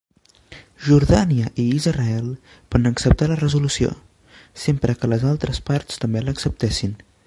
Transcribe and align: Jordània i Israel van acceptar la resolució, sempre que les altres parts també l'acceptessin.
Jordània 0.85 1.51
i 1.63 1.65
Israel 1.81 2.31
van 2.77 2.91
acceptar 2.91 3.29
la 3.33 3.39
resolució, 3.43 3.93
sempre 4.67 5.01
que 5.03 5.15
les 5.15 5.31
altres 5.35 5.65
parts 5.71 6.05
també 6.05 6.25
l'acceptessin. 6.29 7.03